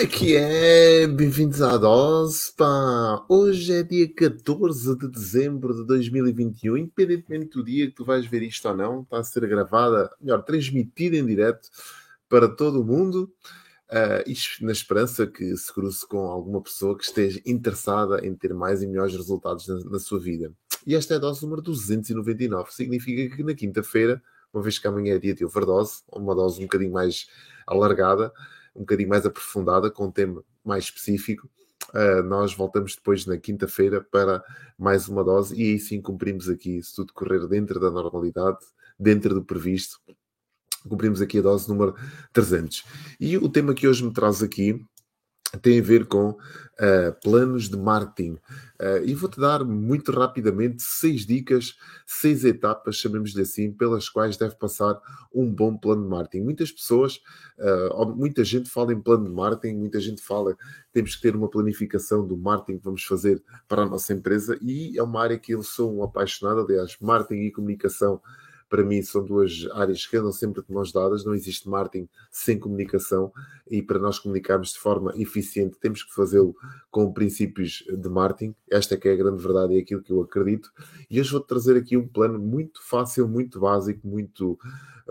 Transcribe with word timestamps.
é 0.00 0.06
que 0.06 0.34
é? 0.34 1.06
Bem-vindos 1.06 1.60
à 1.60 1.76
dose, 1.76 2.50
pá! 2.56 3.22
Hoje 3.28 3.70
é 3.70 3.82
dia 3.82 4.10
14 4.10 4.96
de 4.96 5.06
dezembro 5.10 5.74
de 5.74 5.86
2021, 5.86 6.78
independentemente 6.78 7.50
do 7.50 7.62
dia 7.62 7.86
que 7.86 7.96
tu 7.96 8.02
vais 8.06 8.24
ver 8.24 8.42
isto 8.42 8.66
ou 8.66 8.74
não, 8.74 9.02
está 9.02 9.18
a 9.18 9.24
ser 9.24 9.46
gravada, 9.46 10.10
melhor, 10.18 10.42
transmitida 10.42 11.18
em 11.18 11.26
direto 11.26 11.68
para 12.30 12.48
todo 12.48 12.80
o 12.80 12.84
mundo, 12.84 13.30
uh, 13.90 14.24
isto 14.26 14.64
na 14.64 14.72
esperança 14.72 15.26
que 15.26 15.54
se 15.54 15.70
cruze 15.70 16.08
com 16.08 16.20
alguma 16.20 16.62
pessoa 16.62 16.96
que 16.96 17.04
esteja 17.04 17.38
interessada 17.44 18.26
em 18.26 18.34
ter 18.34 18.54
mais 18.54 18.82
e 18.82 18.86
melhores 18.86 19.14
resultados 19.14 19.68
na, 19.68 19.80
na 19.84 19.98
sua 19.98 20.18
vida. 20.18 20.50
E 20.86 20.94
esta 20.94 21.12
é 21.12 21.16
a 21.18 21.20
dose 21.20 21.42
número 21.42 21.60
299, 21.60 22.72
significa 22.72 23.36
que 23.36 23.42
na 23.42 23.52
quinta-feira, 23.52 24.22
uma 24.50 24.62
vez 24.62 24.78
que 24.78 24.88
amanhã 24.88 25.16
é 25.16 25.18
dia 25.18 25.34
de 25.34 25.44
overdose, 25.44 26.00
uma 26.10 26.34
dose 26.34 26.58
um 26.58 26.62
bocadinho 26.62 26.92
mais 26.92 27.26
alargada, 27.66 28.32
um 28.80 28.82
bocadinho 28.82 29.10
mais 29.10 29.26
aprofundada, 29.26 29.90
com 29.90 30.06
um 30.06 30.10
tema 30.10 30.42
mais 30.64 30.84
específico. 30.84 31.48
Uh, 31.90 32.22
nós 32.22 32.54
voltamos 32.54 32.94
depois 32.94 33.26
na 33.26 33.36
quinta-feira 33.36 34.00
para 34.00 34.42
mais 34.78 35.08
uma 35.08 35.22
dose 35.22 35.54
e 35.60 35.72
aí 35.72 35.78
sim 35.78 36.00
cumprimos 36.00 36.48
aqui, 36.48 36.82
se 36.82 36.94
tudo 36.94 37.12
correr 37.12 37.46
dentro 37.46 37.78
da 37.78 37.90
normalidade, 37.90 38.58
dentro 38.98 39.34
do 39.34 39.44
previsto, 39.44 39.98
cumprimos 40.88 41.20
aqui 41.20 41.38
a 41.38 41.42
dose 41.42 41.68
número 41.68 41.94
300. 42.32 42.84
E 43.18 43.36
o 43.36 43.48
tema 43.48 43.74
que 43.74 43.86
hoje 43.86 44.04
me 44.04 44.12
traz 44.12 44.42
aqui 44.42 44.82
tem 45.58 45.80
a 45.80 45.82
ver 45.82 46.06
com 46.06 46.30
uh, 46.30 47.12
planos 47.22 47.68
de 47.68 47.76
marketing. 47.76 48.38
Uh, 48.80 49.04
e 49.04 49.14
vou-te 49.14 49.38
dar 49.38 49.64
muito 49.64 50.12
rapidamente 50.12 50.82
seis 50.82 51.26
dicas, 51.26 51.76
seis 52.06 52.44
etapas, 52.44 52.96
chamemos-lhe 52.96 53.42
assim, 53.42 53.72
pelas 53.72 54.08
quais 54.08 54.36
deve 54.36 54.54
passar 54.56 54.98
um 55.34 55.52
bom 55.52 55.76
plano 55.76 56.02
de 56.02 56.08
marketing. 56.08 56.44
Muitas 56.44 56.70
pessoas, 56.70 57.20
uh, 57.58 58.06
muita 58.16 58.44
gente 58.44 58.70
fala 58.70 58.92
em 58.92 59.00
plano 59.00 59.24
de 59.24 59.30
marketing, 59.30 59.76
muita 59.76 60.00
gente 60.00 60.22
fala 60.22 60.56
temos 60.92 61.14
que 61.14 61.22
ter 61.22 61.36
uma 61.36 61.48
planificação 61.48 62.26
do 62.26 62.36
marketing 62.36 62.78
que 62.78 62.84
vamos 62.84 63.04
fazer 63.04 63.42
para 63.68 63.82
a 63.82 63.86
nossa 63.86 64.12
empresa 64.12 64.58
e 64.60 64.98
é 64.98 65.02
uma 65.02 65.22
área 65.22 65.38
que 65.38 65.52
eu 65.52 65.62
sou 65.62 65.96
um 65.96 66.02
apaixonado, 66.02 66.60
aliás, 66.60 66.96
marketing 67.00 67.42
e 67.42 67.52
comunicação 67.52 68.20
para 68.70 68.84
mim 68.84 69.02
são 69.02 69.24
duas 69.24 69.66
áreas 69.72 70.06
que 70.06 70.16
andam 70.16 70.30
sempre 70.30 70.62
de 70.62 70.72
mãos 70.72 70.92
dadas, 70.92 71.24
não 71.24 71.34
existe 71.34 71.68
marketing 71.68 72.08
sem 72.30 72.58
comunicação 72.58 73.32
e 73.68 73.82
para 73.82 73.98
nós 73.98 74.18
comunicarmos 74.18 74.72
de 74.72 74.78
forma 74.78 75.12
eficiente 75.16 75.76
temos 75.78 76.04
que 76.04 76.14
fazê-lo 76.14 76.54
com 76.90 77.12
princípios 77.12 77.84
de 77.92 78.08
marketing. 78.08 78.54
Esta 78.70 78.94
é 78.94 78.96
que 78.96 79.08
é 79.08 79.12
a 79.12 79.16
grande 79.16 79.42
verdade 79.42 79.74
e 79.74 79.78
é 79.78 79.80
aquilo 79.80 80.02
que 80.02 80.12
eu 80.12 80.22
acredito. 80.22 80.70
E 81.10 81.20
hoje 81.20 81.32
vou-te 81.32 81.48
trazer 81.48 81.76
aqui 81.76 81.96
um 81.96 82.06
plano 82.06 82.38
muito 82.38 82.80
fácil, 82.82 83.28
muito 83.28 83.58
básico, 83.58 84.06
muito 84.06 84.56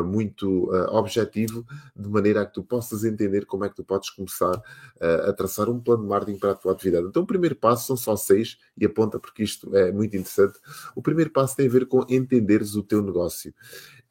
muito 0.00 0.70
uh, 0.70 0.94
objetivo, 0.94 1.66
de 1.94 2.08
maneira 2.08 2.42
a 2.42 2.46
que 2.46 2.54
tu 2.54 2.62
possas 2.62 3.04
entender 3.04 3.44
como 3.44 3.64
é 3.64 3.68
que 3.68 3.74
tu 3.76 3.84
podes 3.84 4.08
começar 4.10 4.56
uh, 4.56 5.28
a 5.28 5.32
traçar 5.32 5.68
um 5.68 5.80
plano 5.80 6.04
de 6.04 6.08
marketing 6.08 6.38
para 6.38 6.52
a 6.52 6.54
tua 6.54 6.72
atividade. 6.72 7.06
Então, 7.06 7.24
o 7.24 7.26
primeiro 7.26 7.56
passo 7.56 7.86
são 7.86 7.96
só 7.96 8.16
seis, 8.16 8.56
e 8.78 8.86
aponta 8.86 9.18
porque 9.18 9.42
isto 9.42 9.74
é 9.76 9.90
muito 9.92 10.16
interessante. 10.16 10.58
O 10.94 11.02
primeiro 11.02 11.30
passo 11.30 11.56
tem 11.56 11.66
a 11.66 11.70
ver 11.70 11.86
com 11.86 12.06
entenderes 12.08 12.74
o 12.74 12.82
teu 12.82 13.02
negócio 13.02 13.52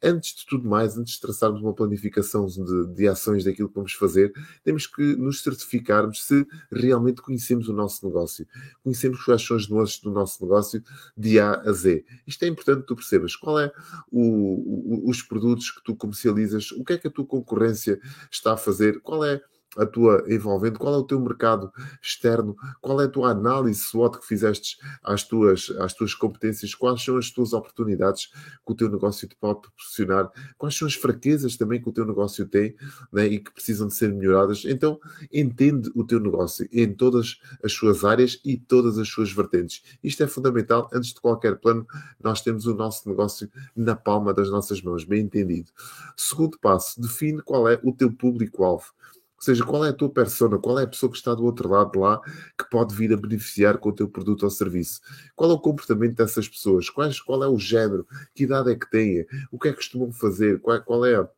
antes 0.02 0.34
de 0.34 0.46
tudo 0.46 0.68
mais, 0.68 0.96
antes 0.98 1.14
de 1.14 1.20
traçarmos 1.20 1.60
uma 1.60 1.72
planificação 1.72 2.46
de, 2.46 2.86
de, 2.94 3.08
ações 3.08 3.44
daquilo 3.44 3.68
que 3.68 3.74
vamos 3.74 3.92
fazer, 3.92 4.32
temos 4.64 4.86
que 4.86 5.16
nos 5.16 5.42
certificarmos 5.42 6.24
se 6.24 6.46
realmente 6.70 7.22
conhecemos 7.22 7.68
o 7.68 7.72
nosso 7.72 8.04
negócio. 8.06 8.46
Conhecemos 8.82 9.22
quais 9.24 9.42
são 9.42 9.56
as 9.56 9.68
nuances 9.68 10.00
do 10.00 10.10
nosso 10.10 10.42
negócio 10.42 10.82
de 11.16 11.38
A 11.38 11.60
a 11.60 11.72
Z. 11.72 12.04
Isto 12.26 12.44
é 12.44 12.48
importante 12.48 12.80
que 12.80 12.86
tu 12.86 12.96
percebas 12.96 13.36
qual 13.36 13.58
é 13.58 13.72
o, 14.10 15.04
o, 15.06 15.10
os 15.10 15.22
produtos 15.22 15.70
que 15.70 15.82
tu 15.84 15.94
comercializas, 15.94 16.72
o 16.72 16.84
que 16.84 16.94
é 16.94 16.98
que 16.98 17.08
a 17.08 17.10
tua 17.10 17.26
concorrência 17.26 18.00
está 18.30 18.54
a 18.54 18.56
fazer, 18.56 19.00
qual 19.00 19.24
é 19.24 19.40
a 19.76 19.86
tua 19.86 20.24
envolvente, 20.28 20.78
qual 20.78 20.94
é 20.94 20.98
o 20.98 21.02
teu 21.02 21.18
mercado 21.20 21.72
externo, 22.02 22.56
qual 22.80 23.00
é 23.00 23.04
a 23.04 23.08
tua 23.08 23.30
análise 23.30 23.80
SWOT 23.80 24.18
que 24.18 24.26
fizeste 24.26 24.76
às 25.02 25.24
tuas, 25.24 25.70
às 25.78 25.94
tuas 25.94 26.14
competências, 26.14 26.74
quais 26.74 27.02
são 27.02 27.16
as 27.16 27.30
tuas 27.30 27.52
oportunidades 27.52 28.26
que 28.26 28.72
o 28.72 28.74
teu 28.74 28.90
negócio 28.90 29.26
te 29.26 29.36
pode 29.36 29.60
proporcionar, 29.62 30.30
quais 30.58 30.76
são 30.76 30.86
as 30.86 30.94
fraquezas 30.94 31.56
também 31.56 31.80
que 31.80 31.88
o 31.88 31.92
teu 31.92 32.04
negócio 32.04 32.46
tem 32.46 32.74
né, 33.12 33.26
e 33.26 33.38
que 33.38 33.52
precisam 33.52 33.88
de 33.88 33.94
ser 33.94 34.12
melhoradas. 34.12 34.64
Então, 34.64 35.00
entende 35.32 35.90
o 35.94 36.04
teu 36.04 36.20
negócio 36.20 36.68
em 36.72 36.92
todas 36.92 37.38
as 37.62 37.72
suas 37.72 38.04
áreas 38.04 38.40
e 38.44 38.56
todas 38.56 38.98
as 38.98 39.08
suas 39.08 39.32
vertentes. 39.32 39.82
Isto 40.02 40.22
é 40.22 40.26
fundamental. 40.26 40.88
Antes 40.92 41.14
de 41.14 41.20
qualquer 41.20 41.58
plano, 41.58 41.86
nós 42.22 42.40
temos 42.42 42.66
o 42.66 42.74
nosso 42.74 43.08
negócio 43.08 43.50
na 43.74 43.96
palma 43.96 44.34
das 44.34 44.50
nossas 44.50 44.82
mãos, 44.82 45.04
bem 45.04 45.22
entendido. 45.22 45.70
Segundo 46.16 46.58
passo, 46.58 47.00
define 47.00 47.40
qual 47.42 47.68
é 47.68 47.80
o 47.82 47.92
teu 47.92 48.12
público-alvo. 48.12 48.92
Ou 49.42 49.44
seja, 49.44 49.64
qual 49.64 49.84
é 49.84 49.88
a 49.88 49.92
tua 49.92 50.08
persona, 50.08 50.56
qual 50.56 50.78
é 50.78 50.84
a 50.84 50.86
pessoa 50.86 51.10
que 51.10 51.18
está 51.18 51.34
do 51.34 51.44
outro 51.44 51.68
lado 51.68 51.98
lá 51.98 52.20
que 52.56 52.70
pode 52.70 52.94
vir 52.94 53.12
a 53.12 53.16
beneficiar 53.16 53.76
com 53.76 53.88
o 53.88 53.92
teu 53.92 54.08
produto 54.08 54.44
ou 54.44 54.50
serviço? 54.50 55.00
Qual 55.34 55.50
é 55.50 55.54
o 55.54 55.58
comportamento 55.58 56.14
dessas 56.14 56.48
pessoas? 56.48 56.88
Quais, 56.88 57.20
qual 57.20 57.42
é 57.42 57.48
o 57.48 57.58
género? 57.58 58.06
Que 58.36 58.44
idade 58.44 58.70
é 58.70 58.76
que 58.76 58.88
têm? 58.88 59.26
O 59.50 59.58
que 59.58 59.66
é 59.66 59.72
que 59.72 59.78
costumam 59.78 60.12
fazer? 60.12 60.60
Qual, 60.60 60.80
qual 60.84 61.04
é 61.04 61.28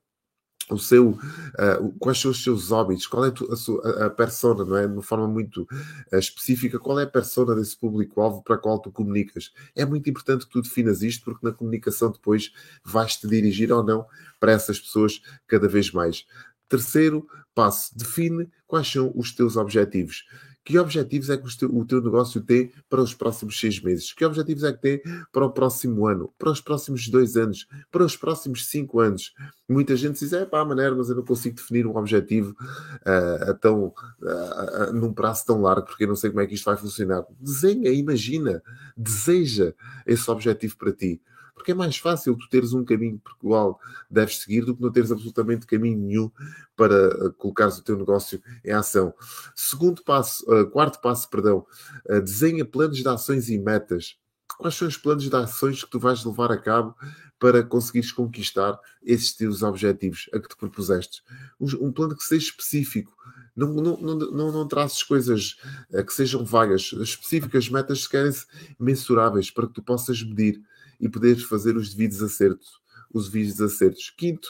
o 0.70 0.78
seu, 0.78 1.10
uh, 1.10 1.98
quais 1.98 2.19
são 2.19 2.31
os 2.31 2.42
seus 2.42 2.72
hábitos, 2.72 3.06
qual 3.06 3.25
é 3.25 3.32
a, 3.50 3.56
sua, 3.56 4.06
a 4.06 4.10
persona, 4.10 4.65
não 4.65 4.76
é? 4.76 4.86
De 4.86 4.92
uma 4.92 5.03
forma 5.03 5.26
muito 5.26 5.62
uh, 5.62 6.19
específica, 6.19 6.78
qual 6.78 7.00
é 7.00 7.04
a 7.04 7.06
persona 7.06 7.54
desse 7.54 7.76
público-alvo 7.76 8.42
para 8.42 8.59
qual 8.59 8.78
tu 8.78 8.91
comunicas? 8.91 9.53
É 9.75 9.84
muito 9.84 10.09
importante 10.09 10.47
que 10.47 10.53
tu 10.53 10.62
definas 10.62 11.03
isto, 11.03 11.25
porque 11.25 11.47
na 11.47 11.53
comunicação 11.53 12.10
depois 12.10 12.53
vais-te 12.84 13.26
dirigir 13.26 13.72
ou 13.72 13.82
não 13.82 14.06
para 14.41 14.53
essas 14.53 14.78
pessoas 14.78 15.22
cada 15.47 15.69
vez 15.69 15.91
mais. 15.91 16.26
Terceiro 16.69 17.27
passo, 17.55 17.97
define 17.97 18.49
quais 18.67 18.91
são 18.91 19.13
os 19.15 19.33
teus 19.33 19.57
objetivos. 19.57 20.25
Que 20.65 20.79
objetivos 20.79 21.29
é 21.29 21.37
que 21.37 21.47
o 21.67 21.85
teu, 21.85 22.01
negócio 22.01 22.41
tem 22.41 22.73
para 22.89 23.03
os 23.03 23.13
próximos 23.13 23.61
seis 23.61 23.79
meses? 23.83 24.15
Que 24.15 24.25
objetivos 24.25 24.65
é 24.65 24.73
que 24.73 24.81
tem 24.81 25.03
para 25.31 25.45
o 25.45 25.51
próximo 25.51 26.07
ano? 26.07 26.33
Para 26.39 26.51
os 26.51 26.61
próximos 26.61 27.07
dois 27.07 27.37
anos? 27.37 27.69
Para 27.91 28.03
os 28.03 28.17
próximos 28.17 28.67
cinco 28.67 28.99
anos? 28.99 29.35
Muita 29.69 29.95
gente 29.95 30.19
diz, 30.19 30.33
é 30.33 30.47
pá, 30.47 30.65
maneira, 30.65 30.95
mas 30.95 31.11
eu 31.11 31.17
não 31.17 31.23
consigo 31.23 31.57
definir 31.57 31.87
um 31.87 31.95
objetivo 31.95 32.57
uh, 32.63 33.51
a 33.51 33.55
tão, 33.55 33.89
uh, 33.89 34.89
uh, 34.89 34.93
num 34.95 35.13
prazo 35.13 35.45
tão 35.45 35.61
largo, 35.61 35.87
porque 35.87 36.05
eu 36.05 36.09
não 36.09 36.17
sei 36.17 36.31
como 36.31 36.41
é 36.41 36.47
que 36.47 36.55
isto 36.55 36.65
vai 36.65 36.79
funcionar. 36.79 37.27
Desenha, 37.39 37.91
imagina, 37.91 38.63
deseja 38.97 39.75
esse 40.07 40.31
objetivo 40.31 40.79
para 40.79 40.93
ti. 40.93 41.21
Porque 41.54 41.70
é 41.70 41.75
mais 41.75 41.97
fácil 41.97 42.37
tu 42.37 42.48
teres 42.48 42.72
um 42.72 42.84
caminho 42.84 43.19
por 43.19 43.37
qual 43.37 43.81
deves 44.10 44.38
seguir 44.38 44.65
do 44.65 44.75
que 44.75 44.82
não 44.82 44.91
teres 44.91 45.12
absolutamente 45.12 45.66
caminho 45.66 45.98
nenhum 45.98 46.31
para 46.76 46.94
eh, 46.94 47.31
colocares 47.38 47.78
o 47.78 47.82
teu 47.82 47.97
negócio 47.97 48.42
em 48.65 48.72
ação. 48.72 49.15
Segundo 49.54 50.03
passo, 50.03 50.44
uh, 50.53 50.69
quarto 50.69 51.00
passo, 51.00 51.31
perdão, 51.31 51.65
uh, 52.10 52.20
desenha 52.20 52.65
planos 52.65 52.98
de 52.98 53.09
ações 53.09 53.48
e 53.48 53.56
metas. 53.59 54.19
Quais 54.59 54.75
são 54.75 54.87
os 54.88 54.97
planos 54.97 55.28
de 55.28 55.34
ações 55.34 55.82
que 55.82 55.91
tu 55.91 55.98
vais 55.98 56.25
levar 56.25 56.50
a 56.50 56.59
cabo 56.59 56.94
para 57.38 57.62
conseguires 57.62 58.12
conquistar 58.12 58.78
esses 59.03 59.34
teus 59.34 59.62
objetivos 59.62 60.28
a 60.32 60.38
que 60.38 60.48
te 60.48 60.56
propuseste? 60.56 61.22
Um 61.60 61.91
plano 61.91 62.16
que 62.16 62.22
seja 62.22 62.47
específico, 62.47 63.12
não, 63.56 63.72
não, 63.72 63.97
não, 63.97 64.53
não, 64.53 64.69
traças 64.69 65.03
coisas 65.03 65.56
que 65.91 66.12
sejam 66.12 66.44
vagas, 66.44 66.92
específicas, 66.92 67.69
metas 67.69 68.04
que 68.04 68.12
querem-se 68.12 68.47
mensuráveis 68.78 69.50
para 69.50 69.66
que 69.66 69.75
tu 69.75 69.82
possas 69.82 70.22
medir 70.22 70.62
e 71.00 71.09
poderes 71.09 71.44
fazer 71.44 71.77
os 71.77 71.94
devidos 71.94 72.22
acertos. 72.22 72.82
Os 73.12 73.28
devidos 73.28 73.60
acertos. 73.60 74.10
Quinto 74.10 74.49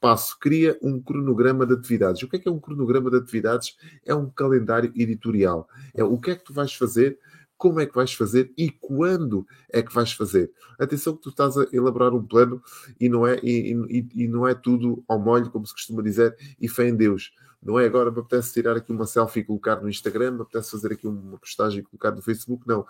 passo, 0.00 0.38
cria 0.38 0.78
um 0.82 1.00
cronograma 1.00 1.66
de 1.66 1.74
atividades. 1.74 2.22
O 2.22 2.28
que 2.28 2.36
é 2.36 2.38
que 2.38 2.48
é 2.48 2.50
um 2.50 2.58
cronograma 2.58 3.10
de 3.10 3.18
atividades? 3.18 3.76
É 4.04 4.14
um 4.14 4.30
calendário 4.30 4.92
editorial. 4.96 5.68
É 5.94 6.02
o 6.02 6.18
que 6.18 6.30
é 6.30 6.36
que 6.36 6.44
tu 6.44 6.54
vais 6.54 6.72
fazer 6.72 7.18
como 7.56 7.80
é 7.80 7.86
que 7.86 7.94
vais 7.94 8.12
fazer 8.12 8.52
e 8.56 8.70
quando 8.70 9.46
é 9.72 9.82
que 9.82 9.92
vais 9.94 10.12
fazer. 10.12 10.50
Atenção 10.78 11.16
que 11.16 11.22
tu 11.22 11.30
estás 11.30 11.56
a 11.56 11.66
elaborar 11.72 12.14
um 12.14 12.22
plano 12.22 12.62
e 13.00 13.08
não 13.08 13.26
é, 13.26 13.38
e, 13.42 13.72
e, 13.88 14.24
e 14.24 14.28
não 14.28 14.46
é 14.46 14.54
tudo 14.54 15.02
ao 15.08 15.18
molho, 15.18 15.50
como 15.50 15.66
se 15.66 15.72
costuma 15.72 16.02
dizer, 16.02 16.36
e 16.60 16.68
fé 16.68 16.88
em 16.88 16.94
Deus. 16.94 17.32
Não 17.66 17.80
é 17.80 17.86
agora 17.86 18.12
me 18.12 18.20
apetece 18.20 18.52
tirar 18.52 18.76
aqui 18.76 18.92
uma 18.92 19.06
selfie 19.06 19.40
e 19.40 19.44
colocar 19.44 19.80
no 19.82 19.88
Instagram, 19.88 20.30
me 20.30 20.42
apetece 20.42 20.70
fazer 20.70 20.92
aqui 20.92 21.06
uma 21.06 21.36
postagem 21.36 21.80
e 21.80 21.82
colocar 21.82 22.12
no 22.12 22.22
Facebook. 22.22 22.62
Não. 22.66 22.86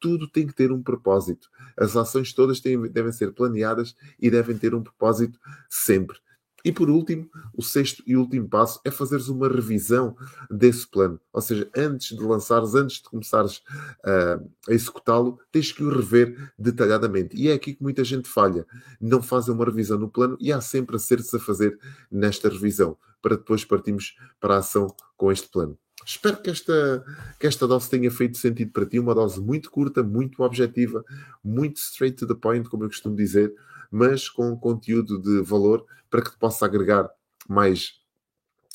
Tudo 0.00 0.28
tem 0.28 0.46
que 0.46 0.52
ter 0.52 0.72
um 0.72 0.82
propósito. 0.82 1.48
As 1.76 1.96
ações 1.96 2.32
todas 2.32 2.58
têm, 2.58 2.80
devem 2.90 3.12
ser 3.12 3.32
planeadas 3.32 3.94
e 4.18 4.28
devem 4.28 4.58
ter 4.58 4.74
um 4.74 4.82
propósito 4.82 5.38
sempre. 5.70 6.18
E 6.66 6.72
por 6.72 6.90
último, 6.90 7.30
o 7.54 7.62
sexto 7.62 8.02
e 8.04 8.16
último 8.16 8.48
passo 8.48 8.80
é 8.84 8.90
fazeres 8.90 9.28
uma 9.28 9.48
revisão 9.48 10.16
desse 10.50 10.84
plano. 10.84 11.20
Ou 11.32 11.40
seja, 11.40 11.70
antes 11.76 12.08
de 12.08 12.20
lançares, 12.20 12.74
antes 12.74 12.96
de 12.96 13.04
começares 13.04 13.58
uh, 14.04 14.44
a 14.68 14.74
executá-lo, 14.74 15.38
tens 15.52 15.70
que 15.70 15.84
o 15.84 15.88
rever 15.88 16.52
detalhadamente. 16.58 17.36
E 17.36 17.48
é 17.48 17.52
aqui 17.52 17.74
que 17.74 17.82
muita 17.84 18.02
gente 18.02 18.28
falha. 18.28 18.66
Não 19.00 19.22
fazem 19.22 19.54
uma 19.54 19.64
revisão 19.64 19.96
no 19.96 20.10
plano 20.10 20.36
e 20.40 20.52
há 20.52 20.60
sempre 20.60 20.96
acertos 20.96 21.32
a 21.34 21.38
fazer 21.38 21.78
nesta 22.10 22.48
revisão, 22.48 22.98
para 23.26 23.36
depois 23.36 23.64
partirmos 23.64 24.14
para 24.38 24.54
a 24.54 24.58
ação 24.58 24.86
com 25.16 25.32
este 25.32 25.48
plano. 25.48 25.76
Espero 26.04 26.36
que 26.36 26.50
esta, 26.50 27.04
que 27.40 27.46
esta 27.48 27.66
dose 27.66 27.90
tenha 27.90 28.10
feito 28.10 28.38
sentido 28.38 28.70
para 28.70 28.86
ti. 28.86 29.00
Uma 29.00 29.14
dose 29.14 29.40
muito 29.40 29.70
curta, 29.70 30.04
muito 30.04 30.42
objetiva, 30.44 31.04
muito 31.42 31.78
straight 31.78 32.16
to 32.16 32.26
the 32.26 32.34
point, 32.34 32.68
como 32.68 32.84
eu 32.84 32.88
costumo 32.88 33.16
dizer 33.16 33.52
mas 33.90 34.28
com 34.28 34.56
conteúdo 34.56 35.20
de 35.20 35.40
valor 35.42 35.84
para 36.10 36.22
que 36.22 36.30
te 36.30 36.38
possa 36.38 36.64
agregar 36.64 37.08
mais 37.48 37.94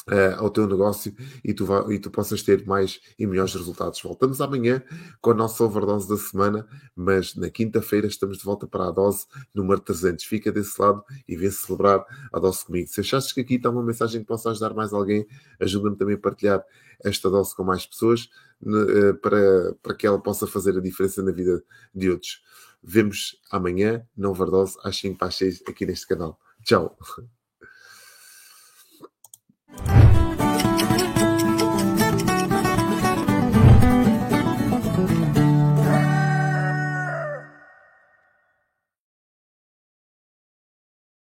uh, 0.10 0.40
ao 0.40 0.50
teu 0.50 0.68
negócio 0.68 1.14
e 1.44 1.54
tu, 1.54 1.68
e 1.92 2.00
tu 2.00 2.10
possas 2.10 2.42
ter 2.42 2.66
mais 2.66 3.00
e 3.18 3.26
melhores 3.28 3.54
resultados. 3.54 4.02
Voltamos 4.02 4.42
amanhã 4.42 4.82
com 5.20 5.32
a 5.32 5.34
nossa 5.34 5.64
overdose 5.64 6.08
da 6.08 6.18
semana, 6.18 6.68
mas 6.96 7.36
na 7.36 7.50
quinta-feira 7.50 8.08
estamos 8.08 8.38
de 8.38 8.44
volta 8.44 8.68
para 8.68 8.88
a 8.88 8.92
dose 8.92 9.26
número 9.54 9.80
300. 9.82 10.24
Fica 10.26 10.52
desse 10.52 10.80
lado 10.82 11.04
e 11.28 11.36
vem 11.36 11.52
celebrar 11.52 12.06
a 12.32 12.40
dose 12.40 12.66
comigo. 12.66 12.88
Se 12.88 13.02
achaste 13.02 13.34
que 13.34 13.42
aqui 13.42 13.56
está 13.56 13.70
uma 13.70 13.84
mensagem 13.84 14.22
que 14.22 14.28
possa 14.28 14.52
ajudar 14.52 14.74
mais 14.74 14.94
alguém, 14.94 15.26
ajuda-me 15.60 15.98
também 15.98 16.16
a 16.16 16.20
partilhar 16.20 16.64
esta 17.04 17.30
dose 17.30 17.56
com 17.56 17.64
mais 17.64 17.86
pessoas 17.86 18.30
uh, 18.62 19.14
para, 19.22 19.76
para 19.82 19.96
que 19.96 20.06
ela 20.06 20.22
possa 20.22 20.48
fazer 20.48 20.78
a 20.78 20.82
diferença 20.82 21.22
na 21.22 21.32
vida 21.32 21.64
de 21.94 22.10
outros. 22.10 22.42
Vemos 22.84 23.40
amanhã, 23.52 24.04
não 24.18 24.32
overdose, 24.32 24.76
às 24.84 24.98
5 24.98 25.18
para 25.18 25.28
as 25.28 25.36
6 25.36 25.64
aqui 25.68 25.86
neste 25.86 26.08
canal. 26.08 26.40
Tchau! 26.64 26.98